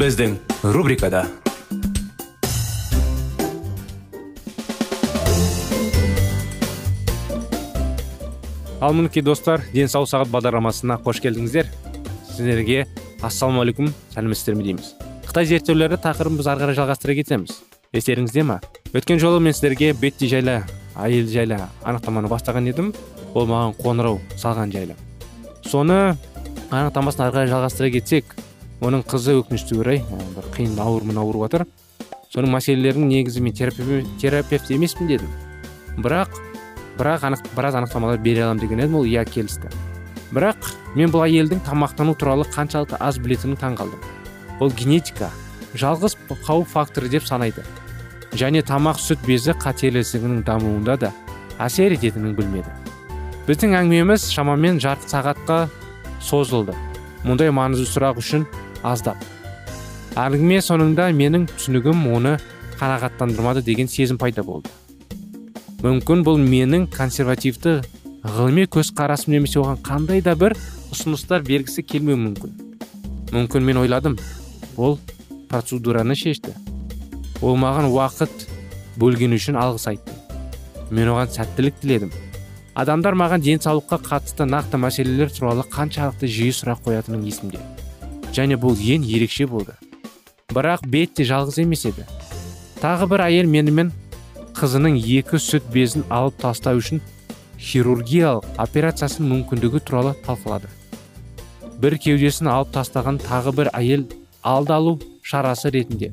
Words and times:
Біздің 0.00 0.38
рубрикада 0.72 1.26
ал 8.80 8.96
мінекей 8.96 9.20
достар 9.20 9.60
денсаулық 9.74 10.08
сағат 10.08 10.32
бағдарламасына 10.32 10.96
қош 11.04 11.20
келдіңіздер 11.20 11.68
сіздерге 12.30 12.86
ассалаумағалейкум 13.20 13.92
сәлеметсіздер 14.16 14.56
ме 14.56 14.64
дейміз 14.70 14.90
қытай 15.28 15.50
зерттеулері 15.52 16.00
тақырыбын 16.00 16.40
біз 16.40 16.48
ары 16.48 16.64
қарай 16.64 16.80
жалғастыра 16.80 17.20
кетеміз 17.20 17.60
естеріңізде 17.92 18.48
ма 18.48 18.62
өткен 18.96 19.20
жолы 19.20 19.44
мен 19.44 19.52
сіздерге 19.52 19.92
бетти 19.92 20.32
жайлы 20.32 20.62
әйел 20.96 21.28
жайлы 21.28 21.60
анықтаманы 21.84 22.32
бастаған 22.32 22.72
едім 22.72 22.94
ол 23.34 23.52
маған 23.52 23.76
қоңырау 23.84 24.22
салған 24.40 24.72
жайлы 24.72 24.96
соны 25.60 26.16
анықтамасын 26.70 27.26
ары 27.26 27.36
қарай 27.36 27.52
жалғастыра 27.52 27.92
кетсек 28.00 28.40
оның 28.80 29.04
қызы 29.04 29.36
өкінішке 29.40 29.76
орай 29.80 30.02
бір 30.36 30.46
қиын 30.54 30.78
аурумен 30.80 31.18
ауырып 31.20 31.44
жатыр 31.44 31.66
соның 32.32 32.54
мәселелерінің 32.54 33.10
негізі 33.10 33.42
мен 33.44 33.56
терапевт 34.20 34.70
емеспін 34.70 35.10
дедім. 35.10 35.28
Бірақ 35.98 36.32
бірақ 36.96 37.26
анық, 37.28 37.44
біраз 37.56 37.74
анықтамалар 37.74 38.18
бере 38.18 38.44
аламын 38.44 38.60
деген 38.62 38.80
едім 38.80 39.00
ол 39.00 39.04
иә 39.04 39.24
келісті. 39.28 39.68
Бірақ 40.32 40.70
мен 40.94 41.10
бұл 41.10 41.26
әйелдің 41.26 41.62
тамақтану 41.66 42.14
туралы 42.14 42.46
қаншалықты 42.54 42.96
аз 43.00 43.18
білетінін 43.18 43.58
таң 43.60 43.76
қалдым 43.80 44.00
ол 44.60 44.70
генетика 44.70 45.30
жалғыз 45.74 46.16
қауіп 46.30 46.68
факторы 46.68 47.08
деп 47.08 47.24
санайды. 47.26 47.64
Және 48.32 48.62
тамақ 48.62 49.00
сүт 49.02 49.24
безі 49.26 49.56
қателі 49.58 50.04
ісігінің 50.04 50.44
дамуында 50.46 50.96
да 50.96 51.12
әсер 51.58 51.92
ететінін 51.96 52.36
білмеді. 52.38 52.70
Біздің 53.48 53.74
әңгімеміз 53.80 54.28
шамамен 54.30 54.78
жарты 54.80 55.08
сағатқа 55.10 55.64
созылды. 56.22 56.76
Мұндай 57.24 57.50
маңызды 57.50 57.88
сұрақ 57.90 58.20
үшін 58.22 58.46
аздап. 58.82 59.18
Әңгіме 60.18 60.58
соңында 60.64 61.10
менің 61.14 61.46
түсінігім 61.52 62.06
оны 62.14 62.36
қанағаттандырмады 62.80 63.62
деген 63.62 63.88
сезім 63.88 64.18
пайда 64.18 64.42
болды. 64.42 64.70
Мүмкін 65.80 66.24
бұл 66.26 66.40
менің 66.40 66.88
консервативті 66.92 67.78
ғылыми 68.24 68.66
көзқарасым 68.68 69.32
немесе 69.36 69.60
оған 69.62 69.80
қандай 69.84 70.20
да 70.20 70.34
бір 70.36 70.56
ұсыныстар 70.92 71.44
бергісі 71.46 71.84
келмеуі 71.86 72.18
мүмкін. 72.20 72.52
Мүмкін 73.32 73.64
мен 73.64 73.80
ойладым 73.80 74.18
ол 74.76 74.98
процедураны 75.48 76.16
шешті. 76.18 76.52
Ол 77.40 77.56
маған 77.56 77.88
уақыт 77.88 78.48
бөлгені 79.00 79.40
үшін 79.40 79.56
алғыс 79.56 79.88
айтты. 79.94 80.16
Мен 80.90 81.08
оған 81.14 81.32
сәттілік 81.32 81.80
тіледім. 81.80 82.12
Адамдар 82.74 83.16
маған 83.16 83.44
денсаулыққа 83.44 84.02
қатысты 84.04 84.44
нақты 84.48 84.80
мәселелер 84.80 85.32
туралы 85.32 85.64
қаншалықты 85.70 86.28
жиі 86.28 86.52
сұрақ 86.54 86.84
қоятыным 86.84 87.24
есімде. 87.24 87.62
Және 88.36 88.58
бұл 88.60 88.78
ең 88.78 89.04
ерекше 89.06 89.46
болды. 89.46 89.74
Бірақ 90.50 90.86
бетти 90.86 91.24
жалғыз 91.26 91.60
емес 91.62 91.84
еді. 91.86 92.06
Тағы 92.80 93.06
бір 93.10 93.26
әйел 93.26 93.48
менімен 93.50 93.92
қызының 94.56 94.98
екі 94.98 95.38
сүт 95.38 95.66
безін 95.72 96.04
алып 96.10 96.38
тастау 96.42 96.80
үшін 96.80 97.02
хирургиялық 97.60 98.46
операциясының 98.64 99.30
мүмкіндігі 99.34 99.82
туралы 99.84 100.14
талқылады. 100.26 100.70
Бір 101.80 101.96
кеудесін 102.02 102.50
алып 102.52 102.72
тастаған 102.74 103.20
тағы 103.22 103.54
бір 103.56 103.70
әйел 103.76 104.06
алды 104.42 104.74
алу 104.74 104.98
шарасы 105.22 105.70
ретінде. 105.70 106.10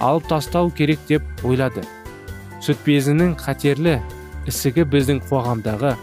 Алып 0.00 0.28
тастау 0.28 0.70
керек 0.70 1.00
деп 1.08 1.22
ойлады. 1.44 1.86
Сүт 2.60 2.82
безінің 2.86 3.36
қатерлі 3.40 4.00
ісігі 4.50 4.84
біздің 4.92 5.24
қоғамдағы 5.30 5.94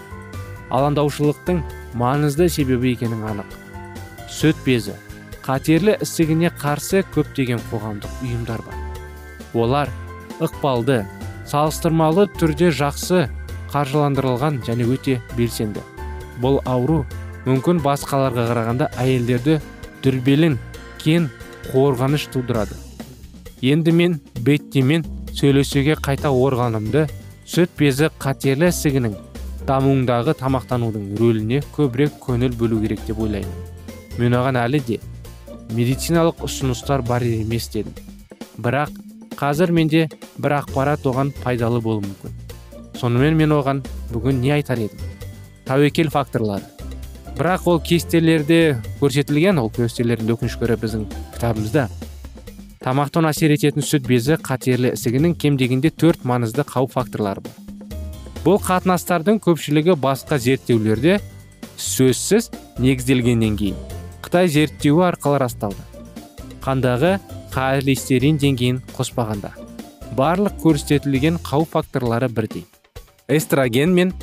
алаңдаушылықтың 0.71 1.61
маңызды 1.99 2.49
себебі 2.49 2.95
екенін 2.95 3.27
анық. 3.33 3.60
Сүт 4.31 4.57
безі 4.65 4.95
қатерлі 5.45 5.97
ісігіне 6.05 6.51
қарсы 6.61 7.01
көптеген 7.15 7.61
қоғамдық 7.71 8.21
ұйымдар 8.23 8.61
бар. 8.65 8.77
Олар 9.53 9.89
ықпалды 10.39 11.01
салыстырмалы 11.49 12.27
түрде 12.37 12.69
жақсы 12.71 13.25
қаржыландырылған 13.73 14.61
және 14.67 14.85
өте 14.87 15.17
белсенді. 15.37 15.81
Бұл 16.41 16.61
ауру 16.65 17.03
мүмкін 17.47 17.81
басқаларға 17.83 18.45
қарағанда 18.51 18.91
әйелдерді 19.01 19.57
дүрбелең 20.03 20.59
кен 21.01 21.27
қорғаныш 21.71 22.29
тудырады. 22.33 22.77
Енді 23.61 23.91
мен 23.91 24.19
беттимен 24.45 25.05
сөйлесуге 25.33 25.97
қайта 25.97 26.29
орғанымды 26.29 27.07
сүт 27.49 27.73
безі 27.79 28.11
қатерлі 28.21 28.69
ісігінің 28.69 29.17
дамуындағы 29.67 30.37
тамақтанудың 30.39 31.11
рөліне 31.19 31.61
көбірек 31.75 32.17
көңіл 32.23 32.55
бөлу 32.57 32.81
керек 32.81 33.05
деп 33.07 33.19
ойлаймын. 33.19 33.70
Мен 34.17 34.35
оған 34.35 34.59
әлі 34.59 34.81
де 34.87 34.99
медициналық 35.71 36.43
ұсыныстар 36.47 37.03
бар 37.07 37.23
емес 37.23 37.69
дедім. 37.71 37.95
Бірақ 38.57 38.91
қазір 39.39 39.71
менде 39.71 40.07
бір 40.37 40.57
ақпарат 40.59 41.05
оған 41.07 41.31
пайдалы 41.43 41.81
болуы 41.81 42.03
мүмкін. 42.05 42.35
Сонымен 42.99 43.37
мен 43.39 43.55
оған 43.55 43.81
бүгін 44.11 44.41
не 44.43 44.51
айтар 44.57 44.81
едім? 44.83 44.99
Тәуекел 45.65 46.11
факторлары. 46.11 46.67
Бірақ 47.37 47.67
ол 47.71 47.79
кестелерде 47.79 48.77
көрсетілген 48.99 49.61
ол 49.61 49.71
кестелердің 49.73 50.35
өкінішке 50.35 50.67
орай 50.67 50.77
біздің 50.81 51.07
кітабымызда. 51.37 51.87
Тамақтан 52.81 53.29
әсер 53.29 53.53
ететін 53.55 53.85
сүт 53.85 54.07
безі 54.09 54.35
қатерлі 54.41 54.95
ісігінің 54.97 55.37
кем 55.39 55.57
дегенде 55.57 55.93
төрт 55.93 56.25
маңызды 56.27 56.65
қауіп 56.67 56.95
факторлары 56.97 57.45
бар. 57.45 57.53
Бұл 58.41 58.57
қатынастардың 58.65 59.39
көпшілігі 59.45 59.95
басқа 60.01 60.39
зерттеулерде 60.41 61.19
сөзсіз 61.77 62.49
негізделгеннен 62.81 63.57
кейін. 63.57 63.90
Қытай 64.21 64.47
зерттеуі 64.47 65.07
арқылы 65.09 65.41
расталды. 65.41 65.81
Қандағы 66.61 67.17
холестерин 67.53 68.37
деңгейін 68.41 68.81
қоспағанда 68.95 69.51
барлық 70.17 70.57
көрсетілген 70.63 71.39
қауіп 71.43 71.75
факторлары 71.75 72.29
бірдей. 72.29 72.65
Эстроген 73.27 73.93
мен 73.95 74.13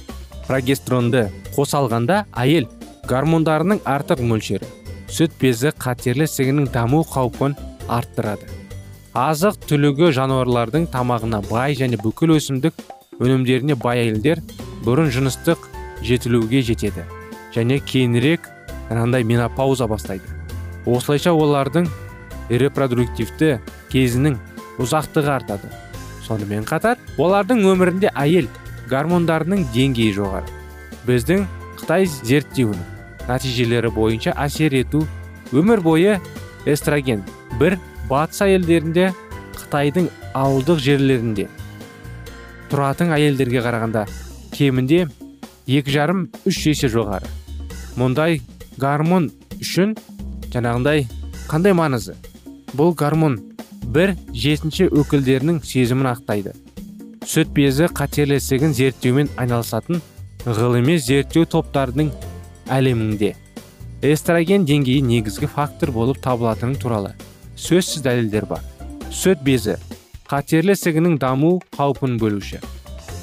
прогестеронды 0.46 1.28
қоса 1.56 1.80
алғанда 1.82 2.24
әйел 2.36 2.68
гормондарының 3.08 3.80
артық 3.88 4.20
мөлшері 4.24 4.68
сүт 5.08 5.34
безі 5.40 5.72
қатерлі 5.80 6.26
ісігінің 6.28 6.68
даму 6.72 7.02
қаупін 7.08 7.56
арттырады. 7.88 8.48
Азық 9.16 9.56
түлігі 9.68 10.12
жануарлардың 10.14 10.86
тамағына 10.92 11.40
бай 11.48 11.74
және 11.78 11.96
бүкіл 12.02 12.36
өсімдік 12.36 12.76
өнімдеріне 13.18 13.78
бай 13.80 14.04
әйелдер 14.04 14.42
бұрын 14.84 15.08
жыныстық 15.14 15.64
жетілуге 16.04 16.60
жетеді 16.62 17.06
және 17.56 17.80
кейінірек 17.80 18.44
мынандай 18.88 19.24
менопауза 19.24 19.86
бастайды. 19.88 20.24
Осылайша 20.86 21.32
олардың 21.32 21.88
репродуктивті 22.48 23.58
кезінің 23.92 24.38
ұзақтығы 24.80 25.32
артады. 25.34 25.70
Сонымен 26.24 26.64
қатар 26.68 27.00
олардың 27.20 27.64
өмірінде 27.68 28.12
әйел 28.16 28.48
гормондарының 28.88 29.66
деңгейі 29.74 30.14
жоғары. 30.16 30.48
Біздің 31.08 31.44
қытай 31.80 32.08
зерттеуінің 32.08 33.28
нәтижелері 33.28 33.92
бойынша 33.92 34.34
әсер 34.40 34.74
ету 34.78 35.04
өмір 35.52 35.82
бойы 35.84 36.18
эстроген 36.68 37.22
бір 37.60 37.78
батыс 38.08 38.42
әйелдерінде 38.44 39.10
қытайдың 39.58 40.08
ауылдық 40.36 40.80
жерлерінде 40.84 41.48
тұратын 42.72 43.12
әйелдерге 43.16 43.62
қарағанда 43.64 44.04
кемінде 44.52 45.06
екі 45.68 45.92
жарым 45.92 46.26
үш 46.48 46.60
есе 46.68 46.88
жоғары. 46.92 47.28
Мұндай 47.96 48.40
гормон 48.78 49.28
үшін 49.58 49.96
жаңағындай 50.52 51.06
қандай 51.50 51.74
маңызы? 51.74 52.14
Бұл 52.78 52.94
гормон 52.98 53.38
бір 53.94 54.14
жетінші 54.32 54.88
өкілдерінің 54.92 55.60
сезімін 55.66 56.12
ақтайды. 56.12 56.54
Сүт 57.26 57.50
безі 57.56 57.88
қатерлі 57.92 58.38
ісігін 58.38 58.74
зерттеумен 58.76 59.30
айналысатын 59.36 60.02
ғылыми 60.46 60.98
зерттеу 61.02 61.48
топтарының 61.50 62.12
әлемінде. 62.70 63.34
Эстроген 64.02 64.64
деңгейі 64.68 65.02
негізгі 65.02 65.50
фактор 65.50 65.90
болып 65.90 66.22
табылатыны 66.22 66.78
туралы 66.78 67.16
сөзсіз 67.58 68.04
дәлелдер 68.06 68.46
бар. 68.46 68.62
Сүт 69.10 69.42
безі 69.42 69.76
қатерлі 70.30 70.76
ісігінің 70.78 71.18
даму 71.18 71.56
қаупін 71.74 72.18
бөлуші. 72.22 72.62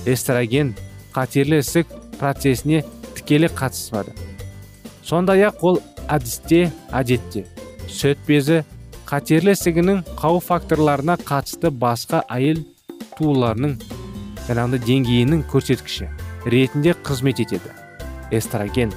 Эстроген 0.06 0.76
қатерлі 1.16 1.62
ісік 1.64 1.88
процесіне 2.20 2.84
тікелей 3.16 3.54
қатыспады. 3.54 4.25
Сондай 5.06 5.46
ақ 5.48 5.62
ол 5.70 5.82
әдісте 6.10 6.72
әдетте 6.94 7.46
сүт 7.88 8.22
безі 8.28 8.64
қатерлі 9.06 9.54
ісігінің 9.54 10.02
қауіп 10.18 10.48
факторларына 10.50 11.20
қатысты 11.22 11.70
басқа 11.70 12.24
әйел 12.34 12.64
туыларының 13.20 13.78
жаңағыдай 14.48 14.82
деңгейінің 14.88 15.44
көрсеткіші 15.52 16.10
ретінде 16.50 16.96
қызмет 17.06 17.42
етеді. 17.42 17.72
Эстроген 18.32 18.94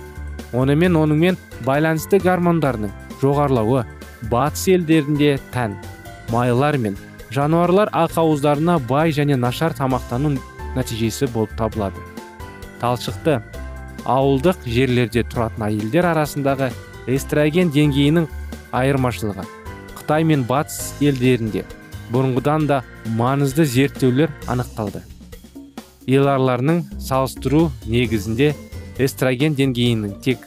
онымен 0.52 0.96
онымен 0.96 1.36
байланысты 1.64 2.20
гормондарының 2.24 2.92
жоғарылауы 3.20 3.84
батыс 4.32 4.66
елдерінде 4.72 5.36
тән. 5.52 5.76
Майлар 6.32 6.78
мен 6.80 6.96
жануарлар 7.30 7.92
ақауыздарына 7.92 8.78
бай 8.88 9.12
және 9.12 9.36
нашар 9.36 9.76
тамақтану 9.76 10.38
нәтижесі 10.76 11.28
болып 11.32 11.52
табылады. 11.56 12.00
Талшықты 12.80 13.42
ауылдық 14.04 14.66
жерлерде 14.66 15.24
тұратын 15.26 15.66
әйелдер 15.68 16.08
арасындағы 16.12 16.70
эстроген 17.08 17.72
деңгейінің 17.74 18.28
айырмашылығы 18.78 19.44
қытай 19.98 20.24
мен 20.28 20.44
батыс 20.48 20.94
елдерінде 21.00 21.64
бұрынғыдан 22.12 22.66
да 22.68 22.82
маңызды 23.18 23.66
зерттеулер 23.68 24.32
анықталды. 24.48 25.02
Еларларының 26.08 26.84
салыстыру 27.04 27.66
негізінде 27.84 28.54
эстроген 28.98 29.56
деңгейінің 29.58 30.14
тек 30.24 30.46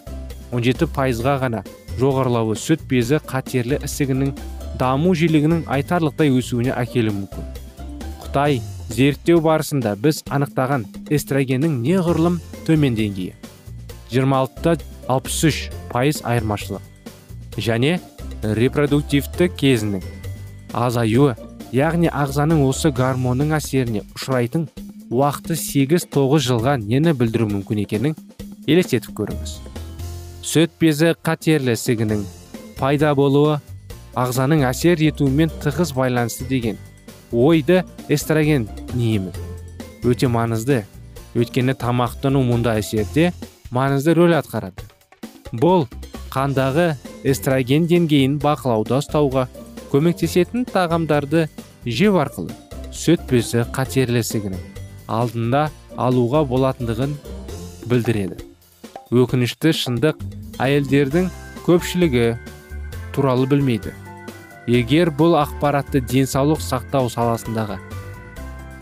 17 0.51 0.89
пайызға 0.95 1.38
ғана 1.44 1.62
жоғарылауы 2.00 2.57
сүт 2.57 2.88
безі 2.89 3.21
қатерлі 3.30 3.77
ісігінің 3.86 4.33
даму 4.81 5.13
жиілігінің 5.18 5.68
айтарлықтай 5.75 6.33
өсуіне 6.33 6.74
әкелуі 6.74 7.13
мүмкін. 7.19 7.45
Қытай 8.24 8.62
зерттеу 8.89 9.44
барысында 9.45 9.94
біз 10.01 10.24
анықтаған 10.33 10.88
эстрогеннің 11.13 11.77
неғұрлым 11.86 12.42
төмен 12.65 12.98
деңгейі. 12.98 13.40
26-та 14.11 14.77
63 15.07 15.69
пайыз 15.91 16.21
айырмашылық. 16.27 16.83
Және 17.57 17.99
репродуктивті 18.43 19.49
кезінің 19.59 20.03
азаюы 20.73 21.35
яғни 21.75 22.11
ағзаның 22.11 22.63
осы 22.67 22.91
гормонның 22.95 23.55
әсеріне 23.57 24.03
ұшырайтын 24.15 24.67
уақыты 25.11 25.57
8-9 25.59 26.45
жылға 26.47 26.77
нені 26.79 27.13
білдіру 27.17 27.49
мүмкін 27.51 27.83
екенін 27.83 28.15
елестетіп 28.67 29.11
көріңіз. 29.19 29.57
Сүт 30.41 30.71
безі 30.79 31.13
қатерлі 31.23 31.75
ісігінің 31.75 32.23
пайда 32.79 33.11
болуы 33.15 33.59
ағзаның 34.17 34.65
әсер 34.67 35.03
етуімен 35.03 35.51
тығыз 35.63 35.93
байланысты 35.95 36.47
деген 36.49 36.79
ойды 37.31 37.83
эстроген 38.09 38.67
неемін 38.93 39.35
өте 40.03 40.27
маңызды. 40.31 40.81
Өйткені 41.37 41.75
тамақтану 41.79 42.41
мұнда 42.43 42.73
әсерде 42.81 43.29
маңызды 43.71 44.15
рөл 44.18 44.35
атқарады. 44.35 44.83
Бұл 45.56 45.88
қандағы 46.31 46.94
эстроген 47.27 47.88
деңгейін 47.89 48.38
бақылауда 48.44 49.00
ұстауға 49.01 49.47
көмектесетін 49.91 50.65
тағамдарды 50.69 51.47
жеу 51.85 52.19
арқылы 52.21 52.56
сүт 52.95 53.23
безі 53.29 53.65
қатерлі 53.75 54.23
ісігінің 54.23 54.62
алдында 55.12 55.69
алуға 56.00 56.44
болатындығын 56.47 57.15
білдіреді. 57.91 58.38
Өкінішті 59.12 59.74
шындық 59.75 60.21
әйелдердің 60.63 61.31
көпшілігі 61.65 62.27
туралы 63.15 63.47
білмейді. 63.51 63.95
Егер 64.71 65.09
бұл 65.15 65.35
ақпаратты 65.39 66.03
денсаулық 66.06 66.62
сақтау 66.63 67.09
саласындағы 67.12 67.79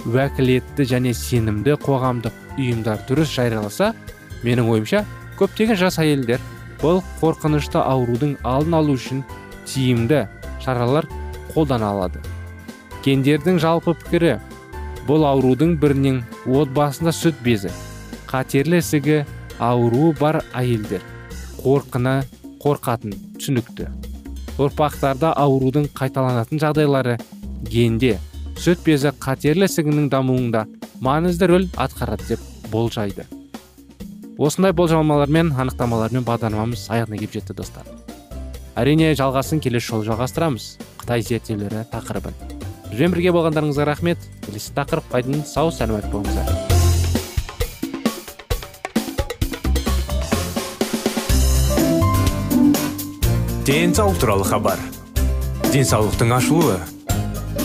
уәкілетті 0.07 0.85
және 0.87 1.13
сенімді 1.15 1.75
қоғамдық 1.83 2.35
ұйымдар 2.59 3.01
дұрыс 3.07 3.31
жарияласа 3.33 3.93
менің 4.43 4.69
ойымша 4.73 5.03
көптеген 5.39 5.79
жас 5.79 5.99
әйелдер 6.01 6.41
бұл 6.81 7.01
қорқынышты 7.19 7.79
аурудың 7.81 8.37
алдын 8.47 8.77
алу 8.79 8.95
үшін 8.95 9.23
тиімді 9.67 10.25
шаралар 10.63 11.07
қолдана 11.53 11.91
алады. 11.93 12.21
Гендердің 13.03 13.59
жалпы 13.63 13.95
пікірі 14.03 14.37
бұл 15.07 15.25
аурудың 15.27 15.77
бірінен 15.81 16.21
отбасында 16.45 17.13
сүт 17.15 17.39
безі 17.43 17.71
қатерлі 18.29 18.79
ісігі 18.83 19.23
ауруы 19.59 20.13
бар 20.19 20.41
әйелдер 20.53 21.03
қорқына 21.63 22.21
қорқатын 22.63 23.15
түсінікті. 23.39 23.89
Ұрпақтарда 24.59 25.33
аурудың 25.39 25.87
қайталанатын 25.95 26.61
жағдайлары 26.61 27.17
генде 27.71 28.17
сүт 28.59 28.83
безі 28.85 29.15
қатерлі 29.23 29.67
ісігінің 29.71 30.11
дамуында 30.11 30.65
маңызды 31.03 31.47
рөл 31.47 31.67
атқарады 31.79 32.35
деп 32.35 32.71
болжайды. 32.71 33.25
Осындай 34.39 34.71
болжамалармен 34.71 35.51
анықтамалармен 35.59 36.23
бағдарламамыз 36.23 36.85
аяғына 36.93 37.17
келіп 37.19 37.33
жетті 37.35 37.57
достар. 37.57 37.83
Әрине 38.79 39.11
жалғасын 39.19 39.59
келесі 39.59 39.91
жолы 39.91 40.07
жалғастырамыз. 40.07 40.77
Қытай 41.01 41.25
зерттеулері 41.27 41.83
тақырыбын. 41.91 42.37
Бізбен 42.87 43.11
бірге 43.11 43.33
болғандарыңызға 43.35 43.89
рахмет. 43.89 44.23
Келесі 44.45 44.71
тақырыпқа 44.77 45.23
дейін 45.27 45.43
сау 45.43 45.73
сәлемет 45.75 46.07
болыңыздар. 46.13 46.47
Денсаулық 53.67 54.23
туралы 54.23 54.47
хабар. 54.47 54.79
Денсаулықтың 55.73 56.31
ашылуы. 56.39 56.79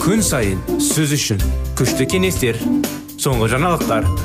Күн 0.03 0.21
сайын 0.21 0.59
сөз 0.83 1.15
үшін 1.15 1.41
күшті 1.79 2.11
кеңестер 2.11 2.59
соңғы 3.15 3.55
жаңалықтар. 3.55 4.24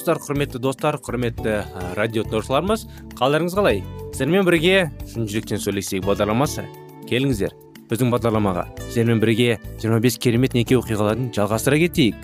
Армысыздар 0.00 0.20
құрметті 0.24 0.58
достар 0.64 0.96
құрметті 0.96 1.54
радио 1.92 2.22
тыңдаушыларымыз 2.24 2.86
қалдарыңыз 3.18 3.56
қалай? 3.56 3.82
Сіздермен 4.14 4.46
бірге 4.48 4.88
шын 5.10 5.26
жүректен 5.28 5.60
сөйлесейік 5.60 6.06
бағдарламасы. 6.06 6.64
Келіңіздер. 7.10 7.52
Біздің 7.90 8.12
бағдарламаға 8.14 8.64
сіздермен 8.86 9.20
бірге 9.20 9.58
25 9.82 10.16
керемет 10.24 10.56
неке 10.56 10.78
оқиғаларын 10.78 11.28
жалғастыра 11.36 11.82
кетейік. 11.82 12.16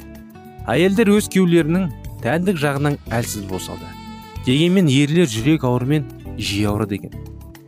Әйелдер 0.73 1.13
өз 1.19 1.29
күйеулерінің 1.35 1.91
тәндік 2.25 2.57
жағынан 2.63 2.97
әлсіз 3.13 3.45
болса 3.51 3.77
да 3.77 3.93
дегенмен 4.47 4.89
ерлер 4.89 5.29
жүрек 5.29 5.69
ауруымен 5.69 6.09
жиі 6.39 6.71
ауырады 6.71 6.97
екен. 6.97 7.13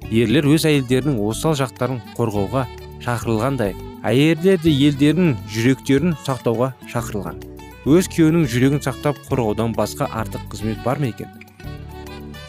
Ерлер 0.09 0.49
өз 0.49 0.65
әйелдерінің 0.71 1.21
осал 1.21 1.59
жақтарын 1.59 2.01
қорғауға 2.17 2.65
шақырылғандай 3.05 3.77
әйелдер 4.09 4.65
де 4.65 4.73
елдерінің 4.89 5.37
жүректерін 5.53 6.17
сақтауға 6.25 6.73
шақырылған. 6.89 7.58
Өз 7.87 8.09
күйеуінің 8.11 8.49
жүрегін 8.51 8.83
сақтап 8.83 9.21
қорғаудан 9.29 9.77
басқа 9.77 10.09
артық 10.11 10.49
қызмет 10.55 10.83
бар 10.85 10.99
ма 10.99 11.13
екен? 11.13 11.29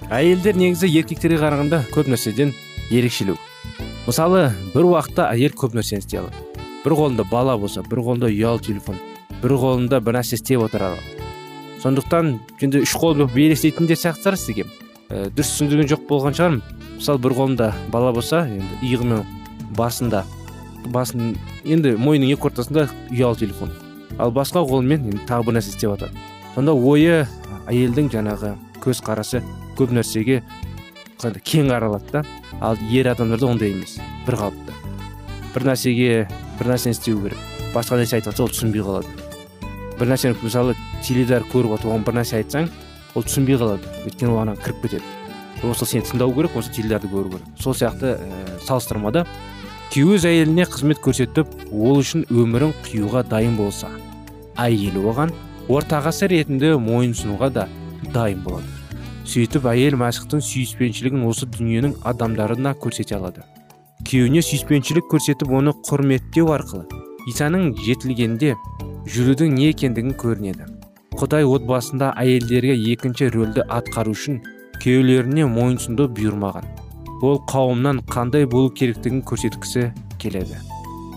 Әйелдер 0.09 0.57
негізі 0.57 0.89
еркектерге 0.89 1.38
қарағанда 1.43 1.83
көп 1.93 2.09
нәрседен 2.09 2.55
ерекшелеу. 2.89 3.38
Мысалы 4.07 4.50
бір 4.74 4.89
уақытта 4.89 5.29
әйел 5.29 5.53
көп 5.53 5.77
нәрсені 5.77 6.01
істей 6.01 6.24
алады. 6.24 6.48
Бір 6.83 6.95
қолында 6.98 7.27
бала 7.29 7.57
болса 7.59 7.83
бір 7.86 8.01
қолында 8.07 8.31
ұялы 8.31 8.63
телефон 8.65 8.98
бір 9.39 9.55
қолында 9.55 10.00
бір 10.03 10.19
нәрсе 10.19 10.36
істеп 10.36 10.65
отырады 10.65 11.00
сондықтан 11.79 12.33
енді 12.59 12.81
үш 12.83 12.95
қол 13.00 13.15
болып 13.15 13.38
елестейтін 13.39 13.88
де 13.88 13.95
сияқтысыздар 13.95 14.36
сізге 14.39 14.65
ә, 15.09 15.29
дұрыс 15.31 15.53
түсіндірген 15.53 15.88
жоқ 15.93 16.03
болған 16.09 16.36
шығармын 16.36 16.63
мысалы 16.98 17.24
бір 17.24 17.36
қолында 17.38 17.69
бала 17.93 18.12
болса 18.15 18.43
енді 18.50 18.81
иығымен 18.83 19.24
басында 19.77 20.25
басын 20.91 21.38
енді 21.63 21.95
мойнының 21.95 22.36
екі 22.36 22.50
ортасында 22.50 22.89
ұялы 23.13 23.39
телефон. 23.39 23.71
Ал 24.18 24.32
басқа 24.32 24.66
қолымен 24.66 25.12
енді 25.12 25.28
тағы 25.30 25.50
бір 25.50 25.60
нәрсе 25.60 25.75
істеп 25.75 25.94
жатады 25.94 26.25
сонда 26.56 26.74
ойы 26.74 27.28
әйелдің 27.70 28.10
жаңағы 28.16 28.56
көзқарасы 28.84 29.44
көп 29.78 29.94
нәрсеге 29.96 30.42
кең 31.20 31.70
қаралады 31.70 32.12
да. 32.12 32.24
Ал 32.62 32.78
ер 32.89 33.08
адамдарда 33.12 33.48
ондай 33.48 33.72
емес 33.74 33.98
бір 34.25 34.38
қалыпты. 34.39 34.74
Бір 35.54 35.66
нәрсеге 35.68 36.28
бір 36.60 36.72
нәрсені 36.74 36.96
істеу 36.96 37.20
керек. 37.24 37.39
Басқа 37.74 38.00
нәрсе 38.00 38.18
айтып 38.18 38.32
жатса 38.32 38.44
ол 38.44 38.54
түсінбей 38.54 38.84
қалады. 38.84 39.08
Бір 40.00 40.12
нәрсені 40.13 40.38
мысалы 40.42 40.75
теледидар 41.04 41.44
көріп 41.51 41.75
отыр 41.78 41.92
оған 41.92 42.06
бір 42.08 42.20
нәрсе 42.22 42.39
айтсаң 42.39 42.70
ол 43.16 43.28
түсінбей 43.28 43.60
қалады. 43.60 43.92
Өйткені 44.06 44.32
ол 44.32 44.42
ана 44.44 44.56
кіріп 44.56 44.82
кетеді. 44.86 45.04
Болмаса 45.62 45.86
сені 45.86 46.08
тыңдау 46.08 46.34
керек 46.36 46.54
болмаса 46.54 46.72
теледидарды 46.72 47.12
көру 47.12 47.34
керек. 47.36 47.48
Сол 47.60 47.75
сияқты 47.75 48.16
ә, 48.16 48.60
салыстырмада 48.63 49.25
күйеу 49.89 50.13
өз 50.19 50.25
әйеліне 50.29 50.67
қызмет 50.69 51.00
көрсетіп 51.01 51.53
ол 51.74 51.98
үшін 52.03 52.27
өмірін 52.29 52.75
қиюға 52.86 53.24
дайын 53.25 53.55
болса. 53.58 53.88
Әйелі 54.62 55.01
оған 55.10 55.31
ортағасы 55.65 56.27
ретінде 56.29 56.75
мойынсұнуға 56.77 57.50
да 57.55 57.63
дайын 58.13 58.43
болады. 58.46 58.69
Сөйтіп 59.25 59.65
әйел 59.72 59.98
мәшықтың 59.98 60.43
сүйіспеншілігін 60.46 61.24
осы 61.25 61.50
дүниенің 61.55 61.96
адамдарына 62.12 62.75
көрсете 62.84 63.17
алады. 63.17 63.41
Күйеуіне 64.05 64.43
сүйіспеншілік 64.46 65.10
көрсетіп 65.10 65.55
оны 65.58 65.74
құрметтеу 65.89 66.51
арқылы 66.53 66.86
исаның 67.34 67.72
жетілгенде 67.81 68.53
жүрудің 69.10 69.58
не 69.58 69.72
екендігін 69.74 70.13
көрінеді. 70.22 70.69
Құдай 71.17 71.50
отбасында 71.50 72.13
әйелдерге 72.22 72.77
екінші 72.93 73.31
рөлді 73.34 73.65
атқару 73.65 74.13
үшін 74.13 74.39
күйеулеріне 74.84 75.50
мойынсұнуды 75.50 76.08
бұйырмаған. 76.13 76.69
Ол 77.21 77.41
қауымнан 77.49 78.03
қандай 78.07 78.45
болу 78.47 78.71
керектігін 78.71 79.21
көрсеткісі 79.27 79.89
келеді. 80.21 80.59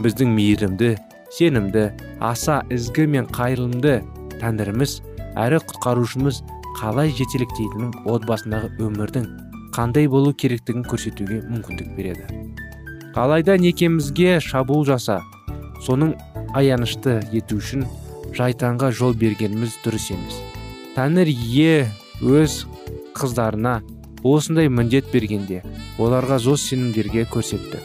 Біздің 0.02 0.32
мейірімді 0.34 0.96
сенімді 1.32 1.90
аса 2.20 2.62
ізгі 2.72 3.06
мен 3.12 3.28
қайырымды 3.30 4.00
тәңіріміз 4.40 4.98
әрі 5.38 5.60
құтқарушымыз 5.68 6.42
қалай 6.80 7.12
жетелектейтінін 7.14 7.92
отбасындағы 8.10 8.72
өмірдің 8.82 9.28
қандай 9.76 10.08
болу 10.10 10.34
керектігін 10.34 10.84
көрсетуге 10.88 11.42
мүмкіндік 11.48 11.94
береді. 11.96 12.26
Алайда 13.14 13.56
некемізге 13.60 14.40
шабуыл 14.40 14.86
жаса 14.88 15.20
соның 15.84 16.16
аянышты 16.56 17.20
ету 17.32 17.60
үшін 17.60 17.86
жайтанға 18.36 18.90
жол 18.96 19.14
бергеніміз 19.18 19.78
дұрыс 19.84 20.10
емес. 20.14 20.38
Тәңір 20.96 21.28
ие 21.32 21.88
өз 22.20 22.64
қыздарына 23.16 23.80
осындай 24.24 24.68
міндет 24.68 25.08
бергенде 25.12 25.62
оларға 25.98 26.38
зор 26.42 26.58
сенімдерге 26.60 27.24
көрсетті. 27.32 27.80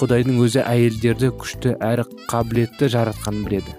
Құдайдың 0.00 0.38
өзі 0.42 0.62
әйелдерді 0.64 1.32
күшті 1.38 1.74
әрі 1.84 2.06
қабілетті 2.30 2.88
жаратқанын 2.94 3.44
біледі. 3.46 3.76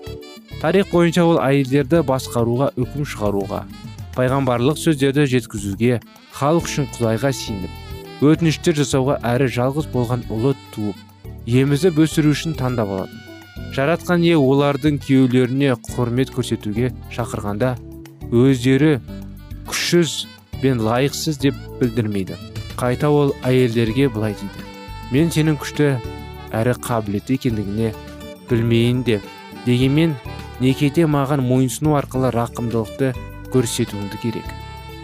Тарих 0.61 0.91
бойынша 0.93 1.25
ол 1.27 1.41
әйелдерді 1.43 2.03
басқаруға 2.07 2.69
үкім 2.79 3.07
шығаруға 3.09 3.63
пайғамбарлық 4.13 4.77
сөздерді 4.77 5.25
жеткізуге 5.31 5.97
халық 6.37 6.69
үшін 6.69 6.87
құдайға 6.93 7.31
сеніп 7.33 8.23
өтініштер 8.23 8.77
жасауға 8.77 9.17
әрі 9.25 9.49
жалғыз 9.51 9.89
болған 9.91 10.23
ұлы 10.31 10.53
туып 10.75 11.29
емізіп 11.49 11.97
өсіру 12.05 12.31
үшін 12.31 12.53
таңдап 12.55 12.91
алатын. 12.93 13.19
Жаратқан 13.73 14.23
ие 14.23 14.37
олардың 14.37 14.99
күйеулеріне 15.03 15.73
құрмет 15.89 16.31
көрсетуге 16.35 16.93
шақырғанда 17.15 17.73
өздері 18.31 18.93
күшсіз 19.67 20.13
бен 20.63 20.79
лайықсыз 20.81 21.37
деп 21.43 21.57
білдірмейді. 21.81 22.39
Қайта 22.79 23.11
ол 23.11 23.35
әйелдерге 23.43 24.07
былай 24.09 24.33
дейді. 24.39 24.63
Мен 25.11 25.29
сенің 25.33 25.59
күшті 25.61 25.89
әрі 26.55 26.77
қабілетті 26.87 27.37
екендігіне 27.37 27.91
білмейін 28.49 29.03
деп 29.05 29.27
дегенмен 29.65 30.15
некеде 30.63 31.05
маған 31.09 31.43
мойынсыну 31.45 31.97
арқылы 31.99 32.31
рақымдылықты 32.33 33.11
көрсетуіңді 33.53 34.21
керек. 34.23 34.47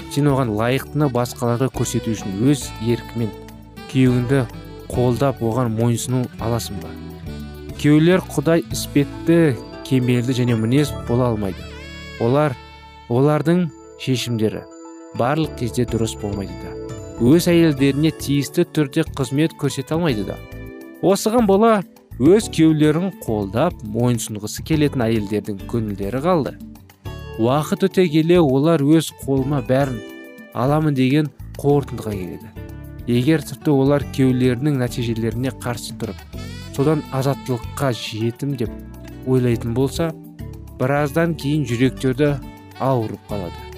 Сен 0.10 0.32
оған 0.32 0.56
лайықтыны 0.58 1.12
басқаларға 1.14 1.70
көрсету 1.76 2.16
үшін 2.16 2.40
өз 2.50 2.66
еркімен 2.82 3.30
күйеуіңді 3.92 4.46
қолдап 4.90 5.44
оған 5.46 5.74
мойынсыну 5.76 6.24
аласың 6.42 6.82
ба? 6.82 6.90
Күйеулер 7.80 8.26
құдай 8.26 8.66
іспетті 8.74 9.56
кемелді 9.88 10.36
және 10.42 10.58
мінез 10.58 10.94
бола 11.08 11.30
алмайды. 11.34 11.62
Олар 12.20 12.58
олардың 13.10 13.70
шешімдері. 14.02 14.66
Барлық 15.18 15.56
кезде 15.60 15.86
дұрыс 15.90 16.16
болмайды 16.22 16.54
да. 16.62 16.76
Өз 17.20 17.50
әйелдеріне 17.52 18.12
тиісті 18.16 18.68
түрде 18.76 19.06
қызмет 19.18 19.56
көрсете 19.60 19.96
алмайды 19.98 20.26
да. 20.28 20.38
Осыған 21.02 21.48
бола 21.50 21.80
өз 22.20 22.50
күйеулерін 22.54 23.14
қолдап 23.24 23.80
мойынсұнғысы 23.96 24.66
келетін 24.68 25.06
әйелдердің 25.08 25.66
көңілдері 25.72 26.22
қалды. 26.26 26.56
Уақыт 27.40 27.88
өте 27.88 28.06
келе 28.12 28.40
олар 28.44 28.84
өз 28.84 29.14
қолыма 29.24 29.62
бәрін 29.66 30.02
аламын 30.54 30.96
деген 30.96 31.32
қорытындыға 31.58 32.12
келеді. 32.12 32.52
Егер 33.08 33.42
тіпті 33.42 33.72
олар 33.72 34.04
күйеулерінің 34.14 34.82
нәтижелеріне 34.84 35.56
қарсы 35.64 35.96
тұрып 36.00 36.20
содан 36.76 37.02
азаттылыққа 37.16 37.90
жетім 37.96 38.54
деп 38.60 38.70
ойлайтын 39.28 39.74
болса 39.76 40.12
біраздан 40.80 41.34
кейін 41.40 41.66
жүректерді 41.68 42.36
ауырып 42.80 43.26
қалады. 43.32 43.69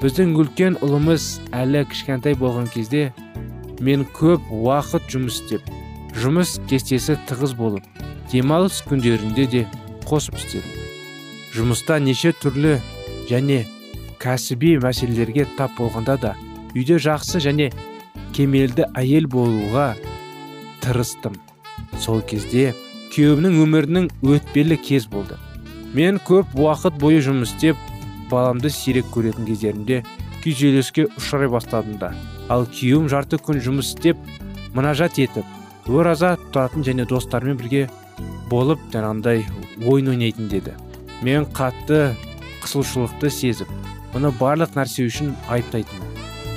Біздің 0.00 0.32
үлкен 0.40 0.78
ұлымыз 0.84 1.26
әлі 1.52 1.84
кішкентай 1.90 2.36
болған 2.40 2.70
кезде 2.72 3.10
мен 3.84 4.06
көп 4.16 4.46
уақыт 4.48 5.10
жұмыс 5.12 5.42
істеп 5.42 5.66
жұмыс 6.16 6.56
кестесі 6.70 7.18
тығыз 7.28 7.52
болып 7.58 8.00
демалыс 8.32 8.80
күндерінде 8.88 9.46
де 9.50 9.66
қосып 10.06 10.38
істедім. 10.38 10.72
Жұмыста 11.54 11.98
неше 12.02 12.32
түрлі 12.32 12.78
және 13.30 13.64
кәсіби 14.22 14.76
мәселелерге 14.82 15.46
тап 15.58 15.76
болғанда 15.78 16.16
да 16.22 16.32
үйде 16.74 16.98
жақсы 17.02 17.42
және 17.42 17.70
кемелді 18.36 18.86
әйел 18.94 19.28
болуға 19.30 19.92
тырыстым. 20.80 21.36
Сол 21.98 22.22
кезде 22.22 22.70
күйеуімнің 23.12 23.60
өмірінің 23.64 24.10
өтпелі 24.22 24.78
кез 24.80 25.08
болды. 25.10 25.38
Мен 25.94 26.20
көп 26.22 26.54
уақыт 26.54 26.98
бойы 27.02 27.22
жұмыс 27.26 27.56
істеп 27.56 27.89
баламды 28.30 28.70
сирек 28.70 29.08
көретін 29.14 29.48
кездерімде 29.48 30.02
күйзеліске 30.44 31.06
ұшырай 31.18 31.50
бастадым 31.52 31.98
да. 32.00 32.12
Ал 32.48 32.66
күйеуім 32.70 33.08
жарты 33.12 33.38
күн 33.42 33.60
жұмыс 33.62 33.92
істеп 33.92 34.20
мұнажат 34.76 35.18
етіп 35.20 35.90
ораза 35.90 36.36
тұтатын 36.38 36.86
және 36.86 37.06
достарымен 37.10 37.58
бірге 37.60 37.88
болып 38.50 38.80
жаңағындай 38.94 39.44
ойын 39.86 40.12
ойнайтын 40.14 40.48
деді. 40.48 40.74
Мен 41.22 41.46
қатты 41.56 42.14
қысылшылықты 42.62 43.30
сезіп 43.34 43.70
мұны 44.14 44.32
барлық 44.38 44.76
нәрсе 44.78 45.06
үшін 45.10 45.34
айыптайтынмын. 45.48 46.08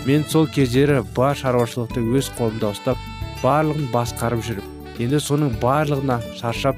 Мен 0.08 0.26
сол 0.30 0.48
кездері 0.48 1.02
бар 1.16 1.38
шаруашылықты 1.40 2.04
өз 2.18 2.32
қолымда 2.38 2.74
ұстап 2.76 3.00
барлығын 3.44 3.92
басқарып 3.94 4.44
жүріп 4.48 5.00
енді 5.04 5.20
соның 5.24 5.56
барлығына 5.62 6.20
шаршап 6.40 6.78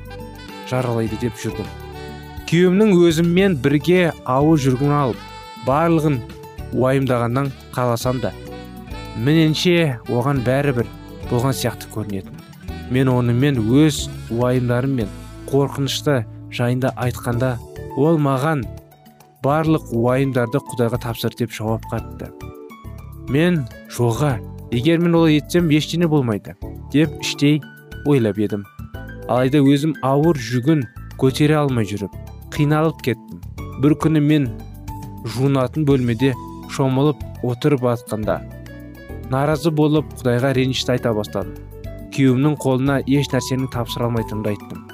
жаралайды 0.69 1.17
деп 1.21 1.35
жүрдім. 1.41 1.84
Күйеуімнің 2.45 2.91
өзіммен 3.01 3.55
бірге 3.57 4.11
ауыр 4.29 4.59
жүргін 4.61 4.91
алып 4.93 5.21
барлығын 5.65 6.19
уайымдағаннан 6.77 7.47
қаласам 7.73 8.19
да 8.21 8.29
меніңше 9.25 9.95
оған 10.13 10.43
бәрібір 10.45 10.85
болған 11.31 11.55
сияқты 11.57 11.89
көрінетін. 11.95 12.35
Мен 12.93 13.09
онымен 13.09 13.57
өз 13.57 14.03
уайымдарым 14.29 14.93
мен 14.99 15.09
қорқынышты 15.49 16.19
жайында 16.53 16.91
айтқанда 17.01 17.55
ол 17.97 18.21
маған 18.21 18.61
барлық 19.41 19.89
уайымдарды 19.97 20.61
құдайға 20.69 21.01
тапсыр 21.07 21.33
деп 21.39 21.55
жауап 21.55 21.87
қатты. 21.89 22.29
Мен 23.25 23.63
жоға 23.89 24.35
егер 24.69 25.01
мен 25.01 25.17
олай 25.17 25.39
етсем 25.39 25.73
ештеңе 25.73 26.05
болмайды 26.13 26.53
деп 26.93 27.09
іштей 27.25 27.57
ойлап 28.05 28.37
едім. 28.37 28.69
Алайда 29.25 29.65
өзім 29.65 29.97
ауыр 30.05 30.37
жүгін 30.37 30.85
көтере 31.17 31.57
алмай 31.63 31.89
жүріп 31.89 32.13
қиналып 32.55 33.01
кеттім 33.03 33.41
бір 33.83 33.97
күні 33.99 34.21
мен 34.23 34.45
жуынатын 35.35 35.83
бөлмеде 35.87 36.29
шомылып 36.71 37.19
отырып 37.43 37.83
атқанда 37.91 38.37
наразы 39.33 39.73
болып 39.75 40.13
құдайға 40.19 40.53
ренішті 40.55 40.93
айта 40.95 41.11
бастадым. 41.17 41.57
Күйеуімнің 42.15 42.55
қолына 42.63 43.01
еш 43.11 43.27
нәрсені 43.33 43.67
тапсыра 43.73 44.07
алмайтынымды 44.07 44.53
айттым. 44.53 44.85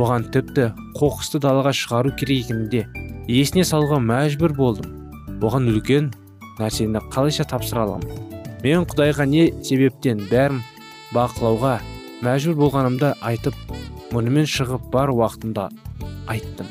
Оған 0.00 0.24
тіпті 0.32 0.70
қоқысты 0.96 1.42
далаға 1.44 1.74
шығару 1.76 2.14
керек 2.16 2.46
екенін 2.46 2.86
есіне 3.28 3.66
салуға 3.68 4.00
мәжбүр 4.00 4.56
болдым. 4.56 4.88
Оған 5.42 5.68
үлкен 5.74 6.12
нәрсені 6.60 7.02
қалайша 7.12 7.44
тапсыра 7.44 7.84
аламын? 7.84 8.08
Мен 8.64 8.86
құдайға 8.88 9.26
не 9.28 9.50
себептен 9.66 10.24
бәрін 10.30 10.62
бақылауға 11.12 11.78
мәжбүр 12.24 12.56
болғанымды 12.64 13.12
айтып 13.20 13.58
мұнымен 14.14 14.48
шығып 14.48 14.88
бар 14.94 15.12
уақытымда 15.12 15.68
айттым. 16.30 16.68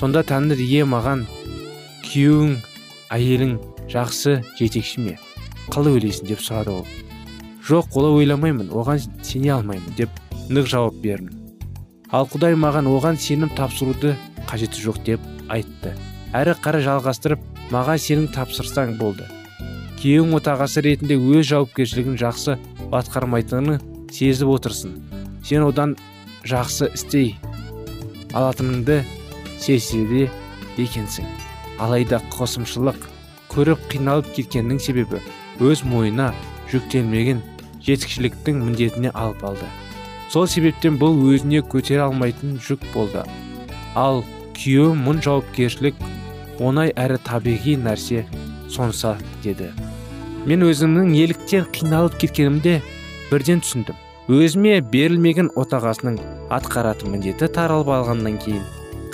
Сонда 0.00 0.22
тәңір 0.26 0.60
ие 0.62 0.86
маған 0.88 1.26
күйеуің 2.06 2.56
әйелің 3.14 3.54
жақсы 3.92 4.40
жетекші 4.58 5.04
ме? 5.04 5.18
Қалай 5.72 5.98
ойлайсың 5.98 6.30
деп 6.30 6.42
сұрады 6.42 6.74
ол. 6.80 6.86
Жоқ 7.68 7.94
олай 7.94 8.22
ойламаймын 8.22 8.72
оған 8.74 9.04
сене 9.22 9.52
алмаймын 9.54 9.94
деп 9.96 10.10
нық 10.50 10.66
жауап 10.72 10.96
бердім. 11.04 11.38
Ал 12.10 12.26
құдай 12.28 12.56
маған 12.58 12.90
оған 12.90 13.16
сенім 13.16 13.52
тапсыруды 13.56 14.16
қажеті 14.50 14.82
жоқ 14.82 14.98
деп 15.06 15.22
айтты. 15.48 15.94
Әрі 16.34 16.56
қарай 16.64 16.84
жалғастырып 16.84 17.40
маған 17.72 18.02
сенім 18.02 18.26
тапсырсаң 18.34 18.96
болды. 18.98 19.28
Күйеуің 20.02 20.34
отағасы 20.40 20.82
ретінде 20.82 21.16
өз 21.16 21.46
жауапкершілігін 21.52 22.18
жақсы 22.20 22.58
атқармайтынын 22.92 23.78
сезіп 24.12 24.50
отырсын 24.56 24.98
сен 25.46 25.62
одан 25.62 25.96
жақсы 26.44 26.90
істей. 26.92 27.36
Алатыныңды 28.32 29.02
сезеді 29.60 30.28
екенсің. 30.80 31.26
Алайда 31.82 32.20
қосымшылық 32.32 32.98
көріп 33.52 33.86
қиналып 33.92 34.28
кеткеннің 34.36 34.80
себебі 34.80 35.20
өз 35.60 35.84
мойнына 35.84 36.32
жүктелмеген 36.72 37.42
жетікшіліктің 37.84 38.60
міндетіне 38.64 39.12
алып 39.14 39.42
алды. 39.44 39.68
Сол 40.32 40.46
себептен 40.48 40.96
бұл 41.00 41.18
өзіне 41.28 41.60
көтере 41.60 42.06
алмайтын 42.06 42.56
жүк 42.62 42.84
болды. 42.94 43.24
Ал 43.94 44.22
күйеуі 44.56 44.96
мұн 44.96 45.20
жауапкершілік 45.24 45.98
оңай 46.62 46.94
әрі 46.96 47.18
табиғи 47.26 47.76
нәрсе 47.82 48.24
сонса 48.72 49.16
деді. 49.44 49.72
Мен 50.46 50.64
өзімнің 50.64 51.12
неліктен 51.12 51.68
қиналып 51.74 52.16
кеткенімде 52.22 52.80
бірден 53.30 53.60
түсіндім. 53.60 53.98
Өзіме 54.30 54.76
берілмеген 54.92 55.48
отағасының 55.58 56.20
атқаратын 56.54 57.10
міндеті 57.10 57.48
таралып 57.56 57.90
алғаннан 57.90 58.36
кейін 58.44 58.62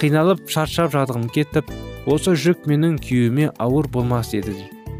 қиналып 0.00 0.42
шаршап 0.52 0.92
жатқым 0.92 1.30
кетіп 1.32 1.72
осы 2.06 2.34
жүк 2.36 2.68
менің 2.68 2.98
күйеуіме 3.00 3.48
ауыр 3.56 3.88
болмас 3.88 4.34
еді 4.36 4.52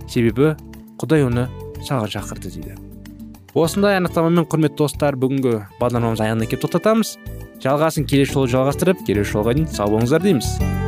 себебі 0.09 0.55
құдай 0.99 1.27
оны 1.29 1.47
саған 1.85 2.09
шақырды 2.17 2.55
дейді. 2.57 2.79
Осындай 3.55 4.01
анықтамамен 4.01 4.49
құрметті 4.49 4.81
достар 4.81 5.17
бүгінгі 5.21 5.55
бағдарламамыз 5.81 6.25
аяғына 6.25 6.49
келіп 6.49 6.65
тоқтатамыз. 6.65 7.17
Жалғасын 7.63 8.09
келесі 8.09 8.33
жолы 8.33 8.53
жалғастырып 8.55 9.05
келесі 9.07 9.37
жолға 9.37 9.59
дейін 9.59 9.73
сау 9.73 9.93
болыңыздар 9.93 10.25
дейміз. 10.25 10.88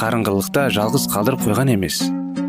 қарыңғылықта 0.00 0.62
жалғыз 0.72 1.02
қалдырып 1.12 1.42
қойған 1.44 1.74
емес. 1.74 1.98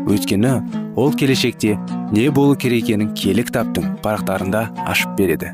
Өйткені 0.08 0.52
ол 0.96 1.12
келешекте 1.12 1.74
не 2.12 2.30
болу 2.32 2.56
керек 2.56 2.86
екенін 2.86 3.10
киелі 3.12 3.44
кітаптың 3.44 3.98
парақтарында 4.00 4.62
ашып 4.88 5.12
береді. 5.18 5.52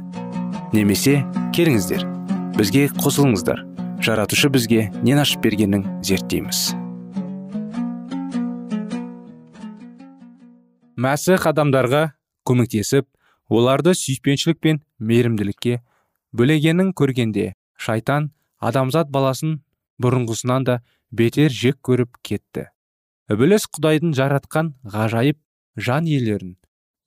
Немесе 0.70 1.24
келіңіздер 1.56 2.06
бізге 2.54 2.86
қосылыңыздар. 3.02 3.64
Жаратушы 3.98 4.46
бізге 4.54 4.92
нен 5.02 5.18
ашып 5.18 5.42
бергенін 5.42 5.88
зерттейміз. 6.06 6.70
Мәсіх 10.98 11.50
адамдарға 11.50 12.12
көмектесіп 12.46 13.06
оларды 13.50 13.98
сүйіспеншілік 13.98 14.62
пен 14.62 14.84
мейірімділікке 14.98 15.80
бөлегенін 16.30 16.94
көргенде 16.94 17.52
шайтан 17.74 18.30
адамзат 18.58 19.10
баласын 19.10 19.58
бұрынғысынан 20.02 20.66
да 20.68 20.80
бетер 21.10 21.52
жек 21.52 21.78
көріп 21.84 22.18
кетті. 22.22 22.68
Ібіліс 23.32 23.68
құдайдың 23.74 24.14
жаратқан 24.16 24.72
ғажайып 24.88 25.38
жан 25.76 26.08
иелерін 26.08 26.56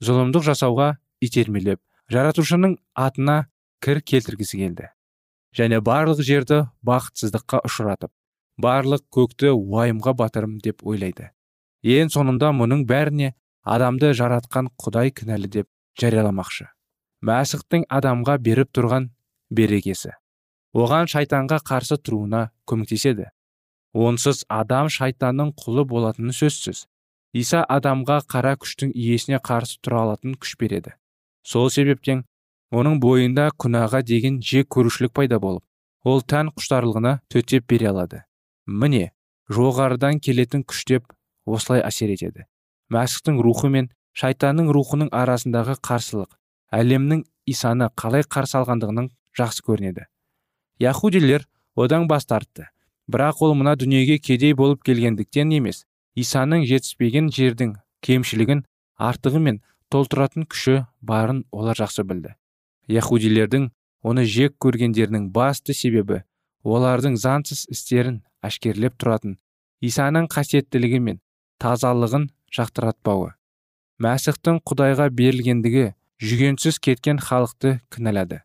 зұлымдық 0.05 0.45
жасауға 0.45 0.95
итермелеп 1.21 1.81
жаратушының 2.11 2.77
атына 2.97 3.45
кір 3.81 4.01
келтіргісі 4.05 4.61
келді. 4.61 4.89
Және 5.57 5.81
барлық 5.83 6.21
жерді 6.23 6.63
бақытсыздыққа 6.87 7.61
ұшыратып 7.67 8.11
барлық 8.61 9.03
көкті 9.13 9.51
уайымға 9.55 10.13
батырым 10.17 10.57
деп 10.63 10.85
ойлайды. 10.87 11.31
Ең 11.83 12.11
соңында 12.13 12.51
мұның 12.55 12.85
бәріне 12.89 13.33
адамды 13.63 14.13
жаратқан 14.17 14.69
құдай 14.81 15.11
кінәлі 15.15 15.49
деп 15.49 15.67
жарияламақшы. 15.99 16.67
Мәсіхтің 17.25 17.87
адамға 17.89 18.37
беріп 18.41 18.71
тұрған 18.75 19.09
берекесі. 19.49 20.13
Оған 20.73 21.09
шайтанға 21.11 21.61
қарсы 21.67 21.97
тұруына 21.97 22.49
көмектеседі. 22.69 23.29
Онсыз 23.93 24.45
адам 24.47 24.89
шайтанның 24.89 25.53
құлы 25.59 25.85
болатыны 25.85 26.33
сөзсіз. 26.33 26.85
Иса 27.33 27.63
адамға 27.63 28.21
қара 28.31 28.55
күштің 28.59 28.91
иесіне 28.95 29.39
қарсы 29.39 29.79
тұра 29.83 30.05
алатын 30.05 30.35
күш 30.35 30.57
береді. 30.59 30.95
Сол 31.43 31.69
себептен 31.69 32.25
оның 32.71 32.99
бойында 33.03 33.49
күнәға 33.59 34.03
деген 34.03 34.39
жек 34.43 34.67
көрушілік 34.75 35.13
пайда 35.15 35.39
болып 35.39 35.63
ол 36.03 36.21
тән 36.21 36.51
құштарлығына 36.55 37.19
төтеп 37.29 37.67
бере 37.69 37.89
алады. 37.91 38.23
Міне 38.67 39.11
жоғарыдан 39.51 40.19
келетін 40.19 40.63
күштеп 40.63 41.07
осылай 41.45 41.83
әсер 41.85 42.11
етеді. 42.13 42.45
Мәсіхтің 42.91 43.41
рухы 43.43 43.69
мен 43.69 43.89
шайтанның 44.17 44.71
рухының 44.75 45.11
арасындағы 45.15 45.77
қарсылық 45.87 46.35
әлемнің 46.75 47.23
исаны 47.51 47.89
қалай 47.95 48.25
қарсы 48.27 48.57
алғандығының 48.59 49.11
жақсы 49.37 49.63
көрінеді. 49.67 50.07
Яхудилер 50.81 51.45
одан 51.75 52.07
бас 52.07 52.25
тартты. 52.25 52.69
Бірақ 53.11 53.41
ол 53.45 53.53
мына 53.55 53.75
дүниеге 53.75 54.17
кедей 54.17 54.53
болып 54.57 54.81
келгендіктен 54.87 55.51
емес 55.53 55.85
исаның 56.15 56.65
жетіспеген 56.65 57.29
жердің 57.35 57.75
кемшілігін 58.05 58.63
артығы 58.97 59.41
мен 59.47 59.61
толтыратын 59.93 60.47
күші 60.49 60.85
барын 61.01 61.43
олар 61.51 61.77
жақсы 61.77 62.05
білді. 62.07 62.33
Яхудилердің 62.87 63.69
оны 64.01 64.25
жек 64.25 64.57
көргендерінің 64.63 65.29
басты 65.35 65.75
себебі 65.77 66.23
олардың 66.63 67.17
заңсыз 67.21 67.67
істерін 67.69 68.21
әшкерлеп 68.41 68.97
тұратын 68.97 69.37
исаның 69.85 70.29
қасиеттілігі 70.33 71.01
мен 71.07 71.21
тазалығын 71.61 72.29
жақтыратпауы. 72.57 73.33
Мәсіхтің 74.01 74.63
құдайға 74.65 75.11
берілгендігі 75.13 75.91
жүгенсіз 76.21 76.79
кеткен 76.81 77.21
халықты 77.21 77.79
кінәлады. 77.93 78.41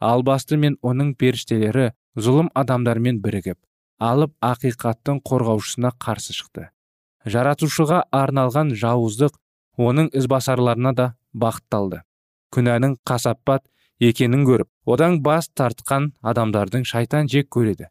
Албасты 0.00 0.56
мен 0.56 0.76
оның 0.82 1.14
періштелері 1.20 1.90
зұлым 2.16 2.50
адамдармен 2.56 3.20
бірігіп 3.24 3.58
алып 4.00 4.32
ақиқаттың 4.40 5.20
қорғаушысына 5.28 5.92
қарсы 6.00 6.32
шықты. 6.32 6.70
Жаратушыға 7.28 8.06
арналған 8.16 8.72
жауыздық 8.80 9.36
оның 9.76 10.08
ізбасарларына 10.16 10.94
да 10.96 11.06
бағытталды. 11.36 12.00
Күнәнің 12.50 12.96
қасаппат 13.06 13.66
екенін 14.00 14.46
көріп 14.48 14.68
одан 14.88 15.20
бас 15.22 15.50
тартқан 15.52 16.12
адамдардың 16.24 16.86
шайтан 16.88 17.28
жек 17.28 17.50
көреді 17.52 17.90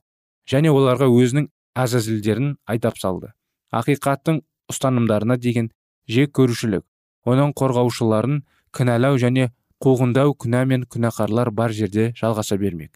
және 0.50 0.74
оларға 0.74 1.08
өзінің 1.13 1.48
әзәзілдерін 1.78 2.56
айдап 2.65 2.98
салды. 2.98 3.32
Ақиқаттың 3.72 4.41
ұстанымдарына 4.74 5.38
деген 5.38 5.69
жек 6.10 6.34
көрушілік 6.34 6.84
оның 7.30 7.54
қорғаушыларын 7.54 8.41
кінәлау 8.74 9.22
және 9.22 9.52
қуғындау 9.83 10.33
күнә 10.35 10.65
мен 10.67 10.83
күнәқарлар 10.91 11.51
бар 11.55 11.71
жерде 11.75 12.11
жалғаса 12.19 12.57
бермек. 12.57 12.91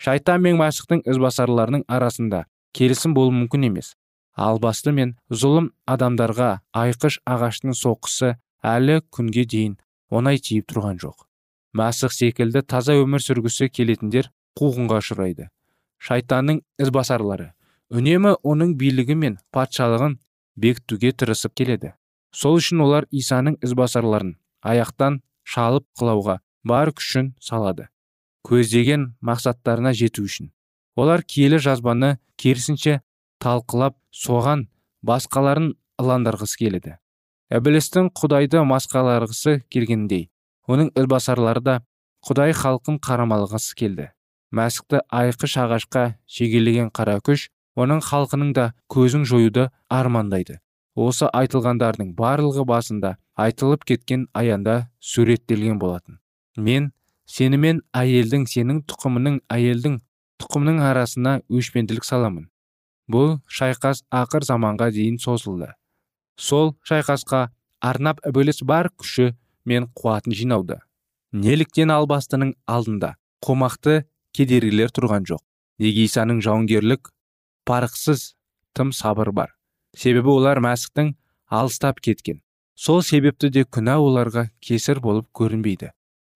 Шайтан 0.00 0.42
мен 0.44 0.58
мәсіхтің 0.60 1.02
ізбасарларының 1.12 1.84
арасында 1.88 2.44
келісім 2.76 3.14
болу 3.16 3.32
мүмкін 3.36 3.66
емес. 3.70 3.94
Албасты 4.36 4.92
мен 4.96 5.16
зұлым 5.28 5.70
адамдарға 5.90 6.50
айқыш 6.76 7.20
ағаштың 7.28 7.76
соққысы 7.76 8.34
әлі 8.64 9.00
күнге 9.12 9.44
дейін 9.44 9.78
оңай 10.10 10.40
тиіп 10.40 10.68
тұрған 10.70 11.00
жоқ. 11.02 11.26
Мәсіх 11.76 12.12
секілді 12.14 12.62
таза 12.62 12.96
өмір 12.98 13.22
сүргісі 13.24 13.68
келетіндер 13.70 14.30
қуғынға 14.58 15.00
ұшырайды. 15.02 15.48
Шайтанның 16.00 16.62
ізбасарлары 16.80 17.52
үнемі 17.90 18.36
оның 18.46 18.76
билігі 18.78 19.16
мен 19.18 19.38
патшалығын 19.54 20.16
бекітуге 20.56 21.12
тырысып 21.12 21.54
келеді. 21.58 21.92
Сол 22.32 22.58
үшін 22.60 22.82
олар 22.84 23.06
исаның 23.10 23.56
ізбасарларын 23.66 24.36
аяқтан 24.62 25.20
шалып 25.50 25.86
қылауға 25.98 26.38
бар 26.64 26.92
күшін 26.94 27.34
салады. 27.42 27.88
Көздеген 28.46 29.10
мақсаттарына 29.24 29.92
жету 29.96 30.24
үшін. 30.28 30.50
Олар 30.96 31.22
киелі 31.22 31.58
жазбаны 31.60 32.16
керісінше 32.40 33.00
талқылап 33.42 33.96
соған 34.14 34.66
басқаларын 35.06 35.74
ыландырғысы 36.00 36.60
келеді. 36.60 36.96
Ібілістің 37.50 38.12
құдайды 38.16 38.62
масқаларғысы 38.62 39.60
келгендей 39.72 40.28
оның 40.70 40.92
ілбасарлары 40.94 41.62
да 41.66 41.76
құдай 42.26 42.54
халқын 42.54 43.00
қарамалғысы 43.02 43.74
келді. 43.76 44.10
Мәсікті 44.54 45.02
айқыш 45.10 45.56
ағашқа 45.64 46.04
шегелеген 46.30 46.90
қара 46.94 47.18
күш 47.26 47.48
оның 47.80 48.02
халқының 48.06 48.52
да 48.54 48.72
көзін 48.92 49.26
жоюды 49.26 49.68
армандайды. 49.88 50.60
Осы 50.94 51.28
айтылғандардың 51.32 52.14
барлығы 52.18 52.64
басында 52.66 53.16
айтылып 53.44 53.84
кеткен 53.88 54.26
аянда 54.34 54.90
суреттелген 55.00 55.78
болатын. 55.78 56.18
Мен 56.56 56.90
сенімен 57.26 57.82
әйелдің 57.96 58.46
сенің 58.50 58.82
тұқымының 58.90 59.40
әйелдің 59.52 60.00
тұқымның 60.42 60.82
арасына 60.90 61.38
өшпенділік 61.48 62.04
саламын. 62.04 62.50
Бұл 63.10 63.38
шайқас 63.48 64.04
ақыр 64.10 64.46
заманға 64.46 64.90
дейін 64.94 65.18
созылды. 65.18 65.72
Сол 66.36 66.76
шайқасқа 66.86 67.48
арнап 67.80 68.22
ібіліс 68.26 68.62
бар 68.64 68.92
күші 68.96 69.32
мен 69.64 69.90
қуатын 69.96 70.36
жинауда 70.36 70.80
неліктен 71.32 71.90
албастының 71.94 72.54
алдында 72.66 73.14
қомақты 73.44 74.04
кедергілер 74.34 74.90
тұрған 74.94 75.26
жоқ. 75.28 75.42
Неге 75.80 76.04
исаның 76.04 76.42
жауынгерлік 76.44 77.12
парықсыз 77.64 78.34
тым 78.74 78.92
сабыр 78.92 79.30
бар. 79.32 79.54
Себебі 79.96 80.34
олар 80.34 80.60
мәсіхтің 80.60 81.14
алыстап 81.48 82.00
кеткен. 82.00 82.42
Сол 82.80 83.02
себепті 83.04 83.50
де 83.52 83.66
күнә 83.76 83.98
оларға 84.00 84.46
кесір 84.64 85.02
болып 85.04 85.26
көрінбейді. 85.36 85.90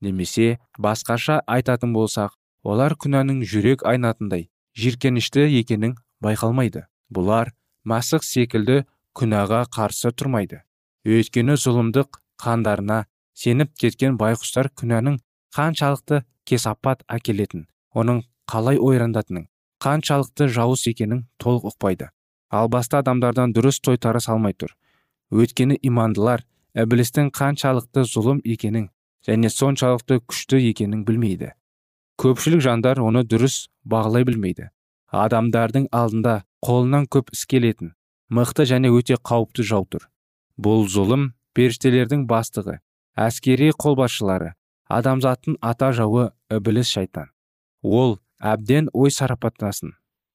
Немесе 0.04 0.59
басқаша 0.76 1.38
айтатын 1.48 1.94
болсақ 1.96 2.35
олар 2.62 2.92
күнәнің 3.00 3.40
жүрек 3.48 3.85
айнатындай 3.88 4.50
жиіркенішті 4.76 5.46
екенін 5.61 5.94
байқалмайды. 6.20 6.85
Бұлар 7.09 7.54
масық 7.88 8.26
секілді 8.28 8.83
күнәға 9.16 9.62
қарсы 9.72 10.12
тұрмайды. 10.12 10.61
Өйткені 11.09 11.57
зұлымдық 11.64 12.20
қандарына 12.44 13.04
сеніп 13.33 13.72
кеткен 13.80 14.20
байқұстар 14.20 14.68
күнәнің 14.76 15.18
қаншалықты 15.57 16.22
кесапат 16.44 17.09
әкелетін 17.09 17.68
оның 17.96 18.24
қалай 18.50 18.76
ойрандатынын 18.76 19.48
қаншалықты 19.80 20.52
жауыз 20.52 20.85
екенін 20.92 21.24
толық 21.40 21.70
ұқпайды. 21.72 22.11
Ал 22.50 22.68
баста 22.68 23.00
адамдардан 23.00 23.57
дұрыс 23.57 23.80
тойтары 23.80 24.20
салмай 24.20 24.52
тұр. 24.52 24.76
Өйткені 25.34 25.76
имандылар 25.82 26.44
ібілістің 26.78 27.30
қаншалықты 27.34 28.04
зұлым 28.06 28.40
екенін 28.46 28.88
және 29.26 29.50
соншалықты 29.50 30.20
күшті 30.22 30.60
екенін 30.70 31.04
білмейді. 31.08 31.52
Көпшілік 32.20 32.62
жандар 32.62 33.00
оны 33.02 33.24
дұрыс 33.26 33.66
бағалай 33.82 34.26
білмейді. 34.28 34.70
Адамдардың 35.10 35.88
алдында 35.90 36.42
қолынан 36.64 37.08
көп 37.10 37.32
іс 37.34 37.44
келетін 37.50 37.94
мықты 38.30 38.66
және 38.70 38.90
өте 38.94 39.18
қауіпті 39.18 39.66
жау 39.66 39.86
тұр. 39.90 40.06
Бұл 40.58 40.86
зұлым 40.90 41.32
періштелердің 41.54 42.26
бастығы 42.30 42.78
әскери 43.18 43.72
қолбасшылары 43.74 44.54
адамзаттың 44.90 45.58
ата 45.62 45.90
жауы 45.96 46.30
ібіліс 46.52 46.90
шайтан. 46.94 47.30
Ол 47.82 48.18
әбден 48.38 48.90
ой 48.92 49.10
сарапатынасын 49.10 49.94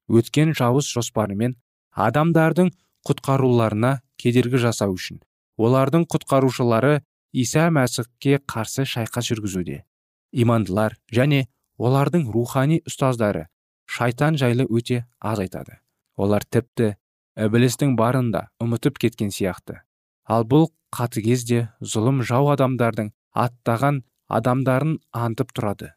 өткен 0.09 0.53
жауыз 0.57 0.89
жоспарымен 0.91 1.55
адамдардың 1.93 2.71
құтқаруларына 3.07 3.99
кедергі 4.19 4.61
жасау 4.65 4.95
үшін. 4.97 5.21
Олардың 5.59 6.05
құтқарушылары 6.11 7.01
иса 7.33 7.67
мәсіхке 7.73 8.39
қарсы 8.43 8.85
шайқас 8.87 9.29
жүргізуде. 9.31 9.83
Имандылар 10.31 10.97
және 11.11 11.45
олардың 11.77 12.27
рухани 12.33 12.81
ұстаздары 12.87 13.47
шайтан 13.85 14.37
жайлы 14.37 14.65
өте 14.69 15.05
аз 15.19 15.39
айтады. 15.39 15.79
Олар 16.15 16.43
тіпті 16.43 16.95
ібілістің 17.39 17.95
барын 17.99 18.31
да 18.31 18.49
ұмытып 18.61 18.99
кеткен 18.99 19.31
сияқты. 19.33 19.81
Ал 20.27 20.45
бұл 20.45 20.69
қатыгез 20.95 21.45
де 21.47 21.61
зұлым 21.81 22.21
жау 22.25 22.51
адамдардың 22.53 23.13
аттаған 23.33 24.03
адамдарын 24.27 24.99
антып 25.13 25.53
тұрады. 25.55 25.93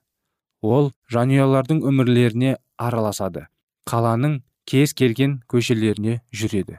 Ол 0.62 0.92
жанұялардың 1.12 1.82
өмірлеріне 1.90 2.56
араласады 2.78 3.48
қаланың 3.90 4.40
кез 4.68 4.94
келген 4.94 5.40
көшелеріне 5.50 6.20
жүреді. 6.30 6.78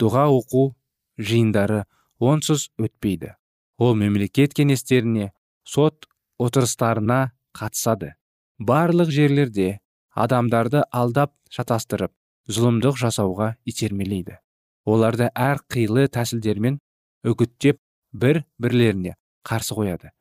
Дұға 0.00 0.26
оқу 0.32 0.70
жиындары 1.18 1.84
онсыз 2.20 2.68
өтпейді. 2.80 3.34
Ол 3.78 3.94
мемлекет 3.96 4.54
кеңестеріне 4.56 5.32
сот 5.64 6.08
отырыстарына 6.40 7.32
қатысады. 7.56 8.14
Барлық 8.58 9.10
жерлерде 9.12 9.80
адамдарды 10.16 10.82
алдап 10.92 11.34
шатастырып 11.52 12.12
зұлымдық 12.48 12.96
жасауға 13.00 13.54
итермелейді. 13.68 14.38
Оларды 14.86 15.30
әр 15.34 15.60
қилы 15.72 16.06
тәсілдермен 16.12 16.78
үгіттеп 17.26 17.80
бір 18.12 18.44
бірлеріне 18.58 19.16
қарсы 19.48 19.76
қояды. 19.76 20.12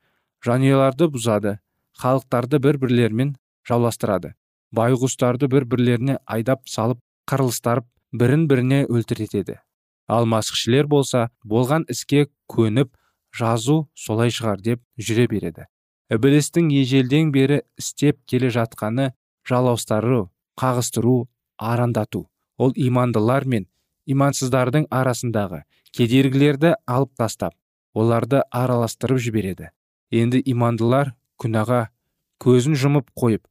Жанұяларды 0.46 1.08
бұзады 1.14 1.58
халықтарды 2.02 2.60
бір 2.60 2.80
бірлерімен 2.82 3.36
жауластырады. 3.68 4.34
Байғұстарды 4.76 5.48
бір 5.48 5.68
бірлеріне 5.70 6.18
айдап 6.26 6.68
салып 6.68 7.00
қырылыстарып 7.30 7.88
бірін 8.12 8.48
біріне 8.50 8.84
өлтіретеді 8.90 9.62
ал 10.08 10.26
масқішілер 10.30 10.88
болса 10.88 11.30
болған 11.44 11.86
іске 11.90 12.28
көніп 12.52 12.92
жазу 13.36 13.88
солай 13.96 14.32
шығар 14.32 14.62
деп 14.62 14.82
жүре 14.98 15.28
береді. 15.32 15.66
Ібілістің 16.12 16.70
ежелден 16.82 17.32
бері 17.34 17.62
істеп 17.80 18.20
келе 18.30 18.52
жатқаны 18.54 19.12
жалаустыру 19.48 20.30
қағыстыру 20.60 21.26
арандату 21.58 22.28
ол 22.58 22.72
имандылар 22.76 23.46
мен 23.46 23.66
имансыздардың 24.06 24.86
арасындағы 24.94 25.64
кедергілерді 25.92 26.76
алып 26.86 27.16
тастап 27.18 27.56
оларды 27.94 28.44
араластырып 28.52 29.20
жібереді. 29.20 29.72
Енді 30.12 30.42
имандылар 30.46 31.14
күнәға 31.42 31.88
көзін 32.44 32.78
жұмып 32.78 33.10
қойып 33.18 33.44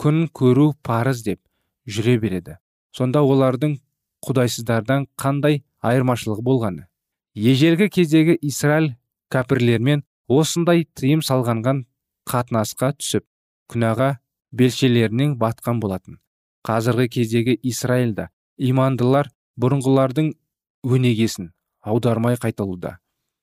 күн 0.00 0.26
көру 0.32 0.72
парыз 0.82 1.22
деп 1.26 1.40
жүре 1.86 2.16
береді. 2.22 2.56
Сонда 2.94 3.22
олардың 3.22 3.76
құдайсыздардан 4.24 5.06
қандай 5.18 5.62
айырмашылығы 5.84 6.44
болғаны. 6.44 6.86
Ежелгі 7.34 7.88
кездегі 7.92 8.38
израиль 8.42 8.94
кәпірлермен 9.32 10.04
осындай 10.28 10.86
тыйым 10.98 11.22
салғанған 11.24 11.84
қатынасқа 12.28 12.92
түсіп 12.98 13.24
күнәға 13.72 14.16
белшелерінен 14.52 15.36
батқан 15.38 15.80
болатын. 15.80 16.18
Қазіргі 16.66 17.08
кездегі 17.14 17.58
израильда 17.70 18.28
имандылар 18.58 19.30
бұрынғылардың 19.60 20.32
өнегесін 20.84 21.52
аудармай 21.82 22.36
қайталуда. 22.40 22.98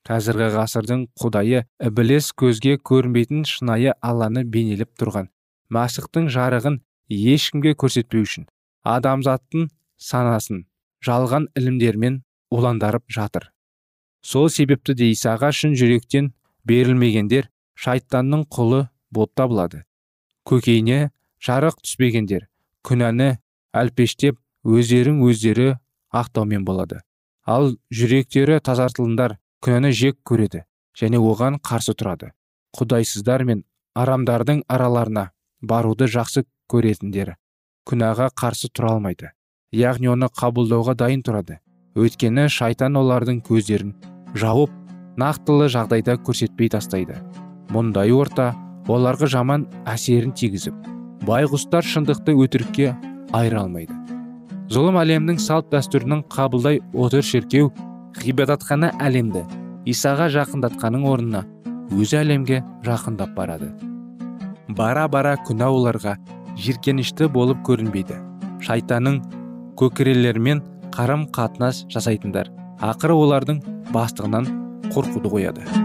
Қазіргі 0.06 0.52
ғасырдың 0.54 1.08
құдайы 1.22 1.64
ібіліс 1.82 2.32
көзге 2.38 2.76
көрінбейтін 2.86 3.46
шынайы 3.50 3.96
алланы 4.06 4.44
бейнелеп 4.46 4.92
тұрған. 5.00 5.32
Мәсіхтің 5.74 6.30
жарығын 6.30 6.78
ешкімге 7.10 7.74
көрсетпеу 7.74 8.26
үшін 8.28 8.46
адамзаттың 8.86 9.70
санасын 9.98 10.66
жалған 11.06 11.50
ілімдермен 11.58 12.22
уландарып 12.52 13.04
жатыр. 13.10 13.52
Сол 14.22 14.50
себепті 14.50 14.96
де 14.98 15.12
исаға 15.14 15.52
шын 15.54 15.76
жүректен 15.78 16.32
берілмегендер 16.66 17.50
шайтанның 17.78 18.48
құлы 18.50 18.88
болып 19.12 19.34
табылады. 19.38 19.84
Көкейіне 20.50 21.12
жарық 21.46 21.78
түспегендер 21.84 22.48
күнәні 22.86 23.36
әлпештеп 23.74 24.40
өздерің 24.66 25.22
өздері 25.28 25.76
ақтаумен 26.14 26.66
болады. 26.66 27.02
Ал 27.46 27.76
жүректері 27.94 28.60
тазартылындар 28.66 29.38
күнәні 29.62 29.92
жек 29.94 30.18
көреді 30.26 30.64
және 30.98 31.22
оған 31.22 31.60
қарсы 31.62 31.94
тұрады. 31.94 32.32
Құдайсыздар 32.78 33.46
мен 33.46 33.64
арамдардың 33.96 34.64
араларына 34.68 35.30
баруды 35.62 36.10
жақсы 36.12 36.46
көретіндер 36.72 37.36
күнәға 37.86 38.32
қарсы 38.34 38.72
тұра 38.74 38.96
алмайды. 38.96 39.32
Яғни 39.72 40.10
оны 40.10 40.30
қабылдауға 40.34 40.96
дайын 40.98 41.22
тұрады. 41.26 41.60
Өйткені 41.96 42.50
шайтан 42.52 42.98
олардың 43.00 43.40
көздерін 43.48 43.94
жауып 44.36 44.72
нақтылы 45.20 45.70
жағдайда 45.72 46.18
көрсетпей 46.28 46.68
тастайды. 46.74 47.16
Мұндай 47.72 48.12
орта 48.12 48.52
оларға 48.92 49.30
жаман 49.32 49.64
әсерін 49.88 50.34
тигізіп 50.36 50.76
байғұстар 51.26 51.88
шындықты 51.88 52.36
өтірікке 52.36 52.92
айыра 53.34 53.64
алмайды. 53.64 53.96
Зұлым 54.70 55.00
әлемнің 55.00 55.40
салт 55.40 55.72
дәстүрінің 55.72 56.26
қабылдай 56.34 56.82
отыр 56.94 57.24
шіркеу 57.24 57.72
ғибадатхана 58.20 58.92
әлемді 59.00 59.46
исаға 59.88 60.28
жақындатқаның 60.36 61.08
орнына 61.08 61.46
өзі 61.96 62.20
әлемге 62.26 62.62
жақындап 62.86 63.36
барады. 63.38 63.72
Бара 64.68 65.08
бара 65.08 65.36
күнә 65.48 65.72
оларға 65.72 66.18
жиіркенішті 66.60 67.30
болып 67.32 67.62
көрінбейді. 67.68 68.18
Шайтанның 68.66 69.22
көкірелерімен 69.80 70.64
қарым 70.96 71.26
қатынас 71.36 71.84
жасайтындар. 71.92 72.48
Ақыры 72.80 73.18
олардың 73.20 73.60
бастығынан 73.92 74.48
қорқуды 74.96 75.32
қояды. 75.34 75.85